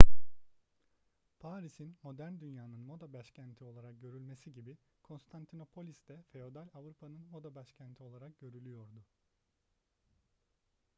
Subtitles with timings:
[1.39, 8.39] paris'in modern dünyanın moda başkenti olarak görülmesi gibi konstantinopolis de feodal avrupa'nın moda başkenti olarak
[8.39, 9.05] görülüyordu